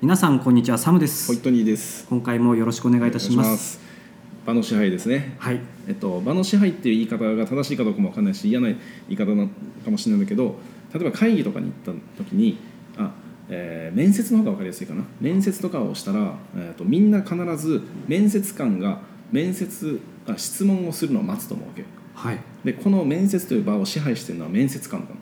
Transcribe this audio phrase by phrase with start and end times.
[0.00, 2.06] 皆さんこんにちはサムですホイットニーです。
[2.08, 3.80] 今回もよろしくお願いいたします
[4.46, 5.34] 場の支配ですね。
[5.40, 9.48] はいえっと場の支配っていう言い方が正しいかどうかもわかんないし嫌な言い方なの
[9.84, 10.54] かもしれないんだけど、
[10.94, 12.58] 例えば会議とかに行った時に、
[12.96, 13.10] あ、
[13.48, 15.02] えー面接の方がわかりやすいかな。
[15.20, 19.00] 面接とかをしたら、えーとみんな必ず面接官が
[19.32, 21.84] 面接あ質問をするのを待つと思うわけ。
[22.14, 25.16] はいでこの面接という場を支配してるのは面接官なの。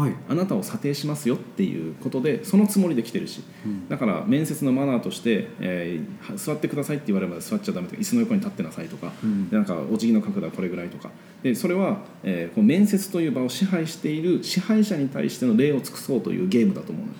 [0.00, 0.14] はい。
[0.30, 3.88] あなたを査定しますよっていうことでそのつもりで来てるし、うん。
[3.88, 9.50] だから面接のマナーとして、えーは座ってくださいって言われれば座っちゃダメとか椅子の横に立ってなさいとか、うん。
[9.50, 11.10] でなんかお辞儀の角度はこれぐらいとか。
[11.42, 17.12] でそれは、えーこう面接という場を支配している支配者に対しての礼を尽くそうというゲームだと思うの。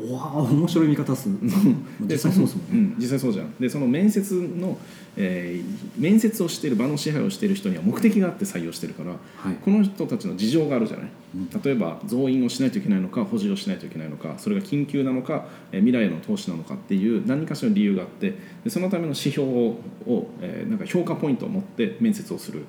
[0.00, 1.36] おわあ面白い見方する
[2.00, 3.52] 実際そうですもんね、うん、実際そうじゃん。
[3.58, 4.78] でその面接の、
[5.16, 9.16] えー面接をしている場の支配をしている人には目的があって採用してるから、は
[9.50, 9.56] い。
[9.64, 11.62] この人たちの事情があるじゃない、うん。
[11.62, 22.64] 例えば増員をしないといけないのか補充をしないといけないのかそれが緊急なのか、えー未来への投資なのかっていう何かしらの理由があってでそのための指標をを、えーなんか評価ポイントを持って面接をする。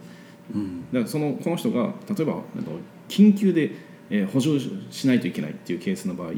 [0.56, 0.82] うん。
[0.92, 2.72] だからそのこの人が例えばえっと
[3.08, 3.72] 緊急で、
[4.10, 6.32] えー補助しないといけないっていうケースの場合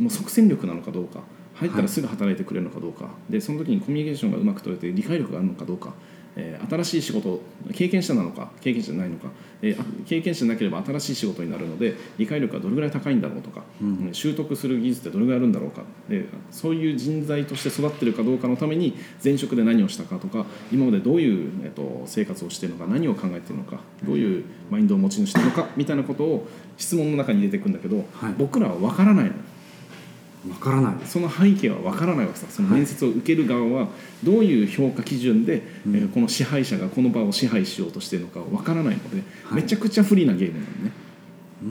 [0.00, 1.20] もう即戦力なのかどうか
[1.54, 5.92] 入ったらすぐ働いてくれるのかどうか、でその時にコミュニケーションがうまく取れて理解力があるのかどうか、
[6.36, 7.40] えー新しい仕事
[7.74, 9.28] 経験者なのか経験者じゃないのか、
[9.60, 14.06] えーあ経験者でなければ新しい仕事になるので理解力がどれぐらい高いんだろうとか、うん。
[14.06, 15.82] うん習得する技術ってどれぐらいあるんだろうか。
[16.08, 28.34] でそういう人材として育ってるかどうかのために前職で何をしたかとか今までどういう、えっと、生活をしているのか何を考えているのかどういうマインドを持ち主なのかみたいなことを質問の中に入れていくんだけど、はい。
[28.38, 29.32] 僕らは分からないの
[30.48, 32.46] わからないその背景は分からないわけさ。
[32.48, 33.88] その面接を受ける側は
[34.24, 35.96] どういう評価基準で、うん。
[35.96, 39.62] えーこの支配者がこの場を支配しようとしているのか分からないので、はい。
[39.62, 40.92] めちゃくちゃ不利なゲームなのね、
[41.62, 41.68] うー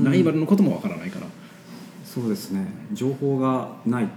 [0.00, 0.04] ん。
[0.04, 1.26] ライバルのことも分からないから。
[2.04, 2.66] そうですね。
[2.92, 4.08] 情報がない。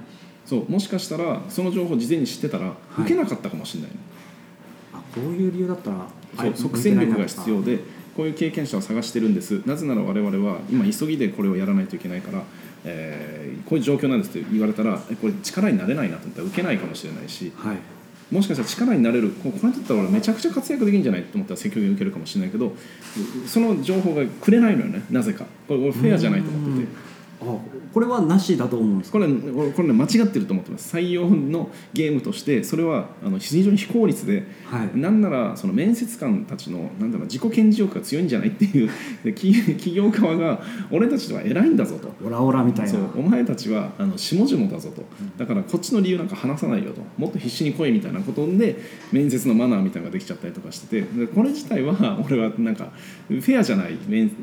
[0.45, 0.69] そう。
[0.69, 2.71] もしかしたらその情報を事前に知ってたらい。
[2.99, 3.91] 受けなかったかもしれない、
[4.93, 6.51] あこういう理由だったらそう。
[6.51, 7.79] あ即戦力が必要で
[8.15, 9.61] こういう経験者を探してるんです。
[9.65, 12.43] なぜなら我々は今急ぎでこれをやらないといけないから、
[12.85, 17.77] えーこういう状況なんですって言われたらえこれ力になれないなと思ったら受けないかもしれないしはい。
[18.31, 22.73] もしかしたら力になれるここれだったら俺めちゃくちゃ活躍できるんじゃないと思ったら積極的に受けるかもしれないけど
[23.47, 25.03] その情報がくれないのよね。
[25.09, 25.45] なぜか。
[25.67, 26.91] これ俺フェアじゃないと思ってて。
[27.95, 30.95] あこれはなしだと思うんですこれ俺これね間違ってると思ってます。
[30.97, 34.97] 採用のゲームとしてそれはあの非常に非効率ではい。
[34.97, 38.89] なんならその面接官たちのなんだろう自己顕示欲が強いんじゃないっていう
[39.23, 40.61] で 企企業側が
[40.91, 42.13] 俺たちは偉いんだぞと。
[42.25, 42.91] オラオラみたいな。
[42.91, 45.05] そうお前たちはあの下々だぞと。
[45.37, 47.01] だからこっちの理由なんか話さないよと。
[47.17, 48.77] もっと必死に来いみたいなことで
[49.11, 51.19] 面接のマナーみたいなのができちゃったりとかしてて。
[51.19, 52.91] でこれ自体は俺はなんか
[53.29, 53.97] フェアじゃない。
[54.07, 54.35] 面と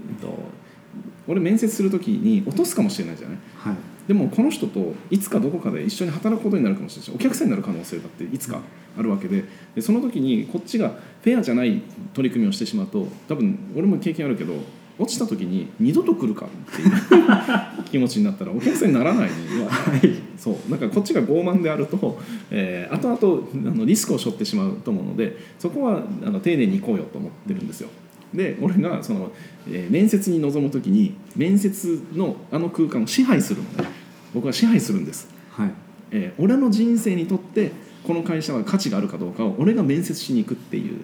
[1.29, 3.39] 俺面接する時に落とすかもしれないじゃない？
[3.57, 3.77] はい。
[4.09, 7.07] でもこの人といつかどこかで一緒に働くことになるかもしれない。
[7.07, 8.61] しお客さんになる可能性だっていつか
[8.99, 9.45] あるわけで。
[9.75, 10.89] でその時にこっちが
[11.23, 11.83] フェアじゃない
[12.13, 14.55] 取り組みをしてしまうと多分俺も経験あるけど
[14.99, 20.13] 落ちた時に二度と来るかっていう気持ちになったらお客さんにならないのはい。
[20.37, 20.71] そう。
[20.71, 27.89] だからこっちが傲慢であると、えー、後々あのリスクを背負ってしまうと思うのでそこはあの丁寧に行こうよと思ってるんですよ。
[28.35, 29.31] で俺がその、
[29.69, 33.89] えー面接に臨む時に面接のあの空間を支配するのね。
[34.35, 35.71] 僕は支配するんです、はい。
[36.11, 37.73] えー俺の人生にとって
[38.05, 41.01] この会社は価値があるかどうかを俺が面接しに行くっていう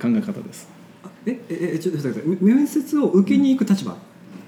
[0.00, 0.68] 考え方です。
[1.02, 3.96] あえええちょっと待ってください面接を受けに行く立場。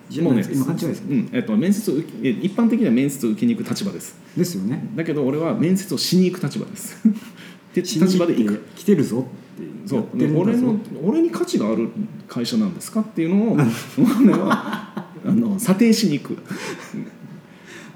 [0.08, 0.54] じゃないですか。
[0.54, 1.30] 今勘違いですかうん。
[1.32, 4.16] えっと面接を受けえ一般的には面接を受けに行く立場です。
[4.36, 4.88] ですよね。
[4.94, 6.96] だけど俺は面接をしに行く立場です。
[7.74, 8.64] でしに立場で行く。
[8.76, 9.26] 来てるぞ
[9.86, 10.00] そう。
[10.00, 10.40] やってるんだぞ。
[10.40, 11.88] 俺の俺に価値がある
[12.28, 13.56] 会社なんですかっていうのを
[14.22, 16.38] 俺は あの査定しに行く。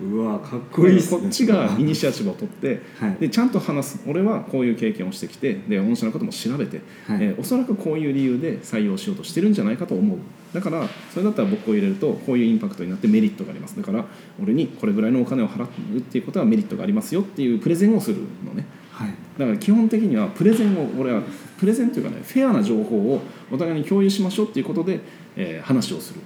[0.02, 1.02] うわかっこいいね。
[1.08, 3.16] こっちがイニシアチブを取って、はい。
[3.20, 4.00] でちゃんと話す。
[4.06, 7.18] 俺はこういう経験をしてきてで御社のことも調べて、はい。
[7.22, 10.18] えーおそらくこういう理由で採用しようとしてるんじゃないかと思う。
[10.52, 13.76] だからそれだったら僕を入れるとこういうインパクトになってメリットがあります。
[13.76, 14.04] だから
[14.42, 18.66] 俺にこれぐらいのお金を払うっていうことはメリットがありますよっていうプレゼンをするのね
[19.02, 19.14] はい。
[19.38, 21.22] だから基本的にはプレゼンを俺は
[21.58, 25.00] プレゼンというかねフェアな情報をお互いに共有しましょうっていうことで、
[25.36, 26.20] えー話をする。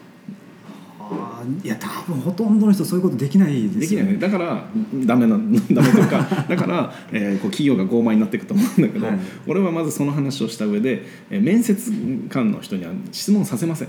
[0.98, 4.18] あーいや多分ほとんどの人そういうことできないですよできないね。
[4.18, 4.64] だから
[5.04, 5.36] ダメな
[5.70, 9.18] ダメというかだから、えーこう企業が傲慢になっていくと思うんだけど、はい。
[9.46, 11.92] 俺はまずその話をした上で、えー面接
[12.28, 13.88] 官の人には質問させません、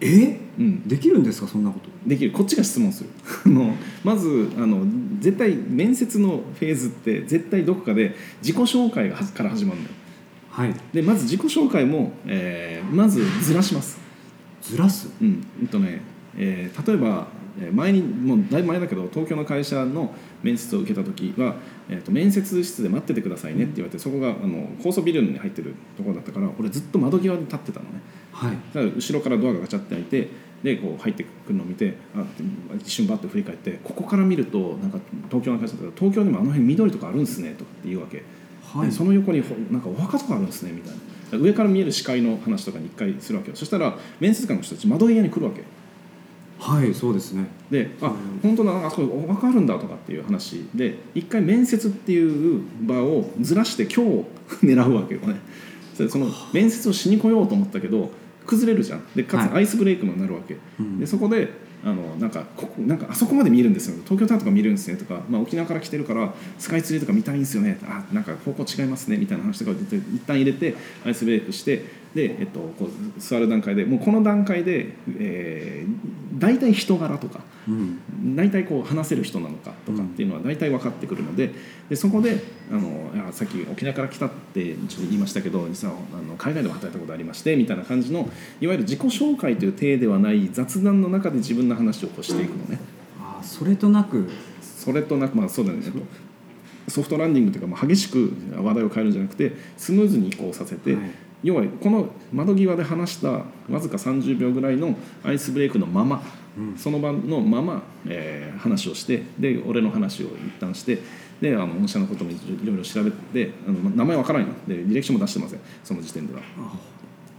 [0.00, 0.40] え？
[0.58, 1.88] うん、できるんですかそんなこと？
[2.08, 2.32] できる。
[2.32, 3.10] こっちが質問する。
[3.46, 3.74] あの
[4.04, 4.84] まずあの
[5.20, 9.96] 絶対面接のフェーズって絶対どこかで自己紹介から始まるんだよ。
[10.50, 10.74] はい。
[10.92, 13.98] でまず自己紹介も、えーまずずらします。
[14.62, 15.08] ずらす？
[15.20, 15.44] うん。
[15.60, 16.00] うんとね、
[16.36, 17.39] えー例えば、えー
[17.72, 21.56] 前にもうだいぶ前だけど東京の会社の面接を受けた時は、
[21.88, 28.00] えー、と面接室で待っててくださいねって言われてそこがあの高層ビルに入ってるところだったから俺ずっと窓際に立ってたのね。
[28.32, 28.52] はい。
[28.74, 30.28] だから後ろからドアがガチャって開いて
[30.62, 32.24] でこう入ってくるのを見てあ
[32.78, 34.98] 一瞬バッと振り返ってここから見るとなんか
[35.28, 38.22] 東京の会社だったら東京にもあの辺緑とかあるんですねとかって言うわけ、
[38.72, 38.86] はい。
[38.88, 41.00] でその横にほなんかお墓とかあるんですねみたいな。
[41.38, 43.56] 上から見える視界の話とかに一回するわけよ。
[43.56, 45.62] そしたら面接官の人たち窓際に来るわけ
[46.60, 47.46] はいそうですね。
[47.70, 54.24] であうん本当だあそうお墓あるんだとかっていう話で一回面接っていう場をずらして今日を
[54.62, 55.36] 狙うわけよね。
[56.08, 58.10] その面接をしに来ようと思ったけど
[58.46, 59.02] 崩れるじゃん。
[59.14, 59.58] でかつはい。
[59.58, 60.98] アイスブレイクもなるわけ、うん。
[60.98, 61.48] でそこで
[61.82, 63.96] あのなんかここなんかあそこまで見えるんですよ。
[64.04, 67.78] 東京タワーとか見れるんですねとか、まあ、沖縄から来てるからスカイツリーとか見たいんですよね。
[67.84, 69.16] あなんか方向違いますね。
[69.16, 69.88] みたいな話とかを一
[70.26, 70.74] 旦入れて
[71.06, 71.84] アイスブレイクして
[72.14, 78.34] で、えっと、こう座る段階でもうこの段階で、えー、大体人柄とかうん。
[78.34, 81.52] 大体こう話せる人なのかとかっていうのは大体分かってくるので
[81.88, 88.28] でそこであのさっき沖縄から来たってちょっと言いましたけど実はあの海外でも働いたことありましてみたいな感じの
[88.60, 92.78] いわゆる自己紹介という体ではない雑談の中で自分の話をこうしていくのね。
[93.20, 94.28] あそれとなく。
[94.62, 95.80] それとなくまあそうだね。
[95.84, 95.98] えっと
[96.88, 101.10] ソフトランディングというかまあ激しく話題を変えるんじゃなくてスムーズに移行させて、はい
[101.42, 104.94] 要はこの窓際で話したわずか30秒ぐらいの
[105.24, 106.22] アイスブレイクのまま、
[106.58, 106.76] うん。
[106.76, 110.98] その場のまま、えー話をしてで俺の話を一旦して
[111.40, 115.60] であの御社のこともいろいろ調べてあの名前わからないのでディレクションも出してません。
[115.82, 116.40] その時点では。
[116.58, 116.76] あ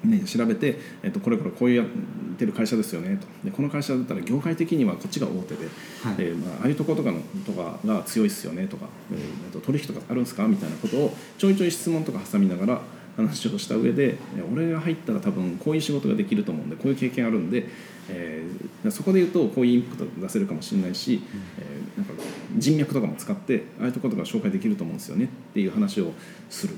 [0.04, 1.88] ね、調べて、えっと、これからこういうやっ
[2.36, 3.28] てる会社ですよねと。
[3.48, 5.68] でこの会社だったら業界的にはこっちが大手で、
[6.04, 6.16] はい。
[6.16, 10.48] でまあ、ああいうところとかのとかが強いですよねとか、えーえっと取引とかあるんですか？
[10.48, 12.82] みたいなことをちょいちょい質問とか挟みながら
[13.18, 17.68] 話をした上でえ俺が入ったら多分こういう仕事ができると思うんでこういう経験あるんで、
[18.10, 21.22] えーそこで言うとこういうインプット出せるかもしれないし、
[21.60, 22.14] えーなんか
[22.58, 26.12] 人脈とかも使ってああいうところとか紹介できると思うんですよねっていう話を
[26.50, 26.76] する。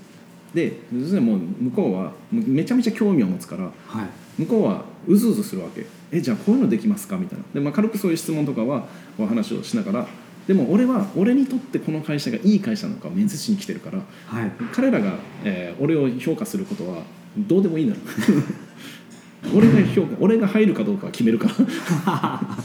[0.53, 4.07] で要するにもう向こうはめちゃめちゃ興味を持つからはい。
[4.41, 5.85] 向こうはうずうずするわけ。
[6.11, 7.17] えじゃあこういうのできますか？
[7.17, 7.45] みたいな。
[7.53, 8.87] で、まあ、軽くそういう質問とかは
[9.17, 10.07] お話をしながら
[10.47, 14.51] でも俺は俺にとってこの会社がいい会社なのかを面接しに来てるからはい。
[14.73, 17.03] 彼らが、えー俺を評価することは
[17.37, 17.97] どうでもいいのよ
[19.55, 21.47] 俺が評価俺が入るかどうかは決めるか
[22.05, 22.41] ら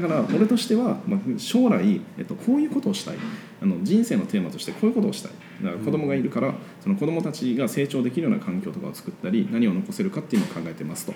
[0.00, 3.16] だから俺としては、まあ、将来、えっと、こういうことをしたい。
[3.62, 5.32] あの人生のテーマとしてこういうことをしたい。
[5.62, 11.14] だから子供がいるから、その子供たちが成長できるような環境とかを作ったり何を残せるかっていうのを考えてますと。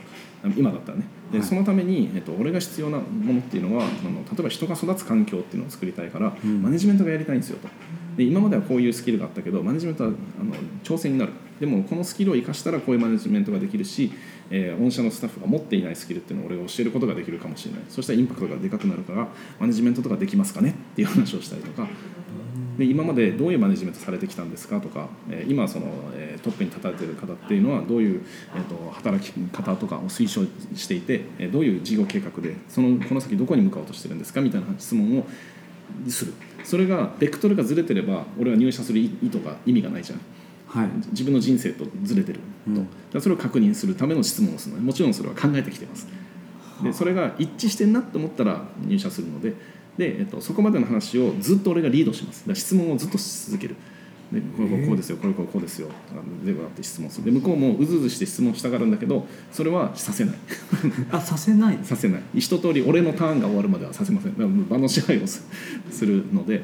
[0.57, 1.05] 今だったらね。
[1.31, 1.47] で、はい。
[1.47, 6.63] そのために、えっと、俺が必要なものっていうのはあの例えば人が育つ環境っていうのを作りたいから、うん。
[6.63, 7.69] マネジメントがやりたいんですよと。
[8.17, 10.13] で今まではこういうスキルがあったけどマネジメントはあ
[10.45, 10.53] の
[10.83, 11.33] 挑戦になる。
[11.61, 14.13] でもこのスキルを生かしたらこういうマネジメントができるし、
[14.51, 17.81] えー御社のスタッフが持っていないスキルっていうのを俺が教えることができるかもしれない。
[17.89, 19.29] そしたらインパクトがでかくなるから
[19.59, 21.89] マネジメントとかできますかねっていう話をしたりとか。
[22.79, 28.23] で今までどういうマネジメントされてきたんですかとか、えー今その、えートップに立たれてる方っていうのはどういう、
[28.55, 30.47] えー、と働き方とかを推奨
[30.77, 35.27] していて、えーどういう事業計画でそのこの先どこに向かおうとしてるんですかみたいな質問を
[36.09, 36.35] する。
[36.63, 40.21] それがベクトルがずれてれば俺は入社する意図が意味がないじゃん。
[40.69, 40.89] はい。
[41.11, 42.41] 自分の人生とずれてる。
[43.13, 44.81] と、それを確認するための質問をするの。
[44.81, 46.07] でもちろんそれは考えてきてます。
[46.83, 49.55] でそれが一致してんなと思ったら入社するので。
[49.97, 52.45] で、えっと、そこまでの話をずっと俺がリードします。
[52.55, 53.75] 質問をずっとし続ける。
[54.33, 55.17] でこれこうこうですよ。
[55.17, 55.89] これこうこうですよ。
[56.09, 57.25] とかでこうやって質問する。
[57.25, 60.37] で向こうもうずうずして質問したがるんだけどそれはさせない。
[61.11, 61.79] あさせない。
[61.83, 62.23] させない。
[62.35, 64.33] 一通り俺のターンが終わるまではさせません。
[64.33, 65.47] だからもう場の支配をす
[65.91, 66.63] するので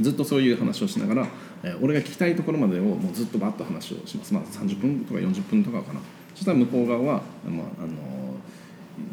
[0.00, 1.28] ずっとそういう話をしながら、
[1.62, 6.00] えー俺が聞きたいところまでをもうずっとバッと話をします、まあ、30分とか40分とかかな。
[6.34, 8.22] そしたら向こう側は、まああの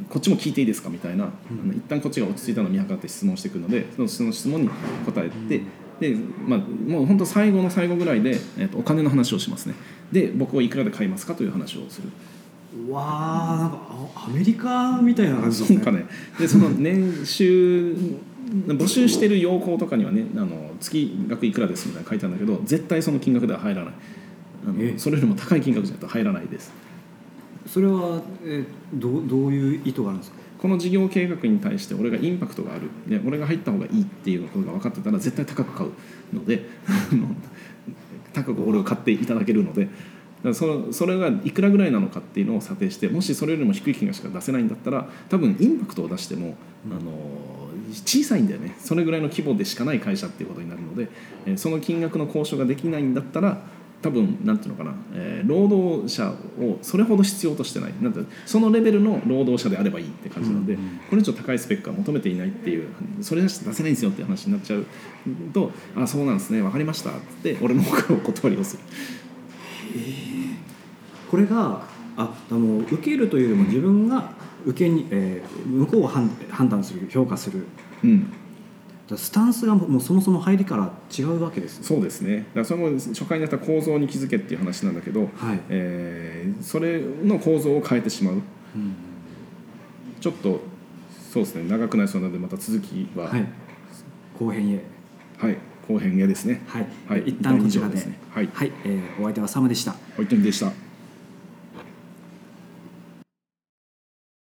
[0.09, 1.29] こっちも聞いていいですかみたいな、あ
[1.65, 4.69] の一旦こっちが落ち着いたのを見計らって質問してくるのでそのその質問に
[5.05, 5.61] 答えて、
[5.99, 6.15] で
[6.45, 9.75] まあ、もう本当最後の最後ぐらいで、えーとお金の話をしますね。
[10.11, 12.09] で僕をいくらで買いますかという話をする。
[12.91, 13.01] わ
[13.53, 13.79] あなんか
[14.15, 15.75] あアメリカみたいな感じですね。
[15.77, 16.05] そうかね
[16.39, 17.95] でその年収
[18.67, 23.93] 募集してる要項とかにはねあの月額いくらですみたいなの書いてあるんだけど絶対その金額では入らない。
[23.93, 24.91] あえ？
[24.93, 26.71] のそれよりも高い金額じゃないと入らないです。
[27.67, 30.37] それは、えーどうどういう意図があるんですか？
[30.59, 32.89] この事業計画に対して俺がインパクトがある。
[33.07, 35.91] で俺が入った方がいいっていうことが分かってたら絶対高く買う
[36.35, 36.65] ので
[38.33, 39.87] 高く俺を買っていただけるので。
[40.53, 46.55] そのそれがいくらぐらいなのかっていうのを査定してもしそれよりも低い金額しか出せないんだったら多分インパクトを出しても、
[46.89, 48.75] あの小さいんだよね。
[48.79, 51.09] それぐらいの規模でしかない会社っていうことになるので、
[51.45, 53.61] えーその金額の交渉ができないんだったら
[54.01, 57.93] 多分なんていうのかな、えー労働者をそれほど必要としてない。
[58.01, 60.89] なんてそのレベルの労働者であればいいって感じなので、うんうん。
[61.09, 62.87] これ以上高いスペックは求めていないっていう
[63.21, 64.85] それ出して出せないんですよって話になっちゃう
[65.53, 68.83] と「あそうなんですね分かりました」って俺の方からお断りをする。
[71.29, 71.83] これが
[72.17, 74.33] ああの受けるというよりも自分が
[74.65, 77.65] 受けに、えー向こうを判判断する評価する。
[78.03, 78.31] うん。
[79.15, 81.85] スタンスがもうそもそも入りから違うわけですね。
[81.85, 82.37] そうですね。
[82.37, 88.35] だからそれも初回にやった構造に気づけっていう話なんだけど、はい、えーそれの構造を変えてしまう。
[88.35, 88.41] うん
[90.19, 90.59] ちょっと
[91.31, 91.69] そうですね。
[91.69, 93.29] 長くなりそうなのでまた続きは。
[93.29, 93.45] はい。
[94.37, 94.83] 後編へ。
[95.37, 95.57] はい。
[95.87, 96.61] 後編へですね。
[96.67, 97.21] はい、はい。
[97.21, 97.95] 一旦こちらで。
[97.95, 98.19] ね。
[98.31, 98.49] はい。
[98.53, 98.71] はい。
[98.85, 99.93] えーお相手はサムでした。
[100.17, 100.71] ホイットニーでした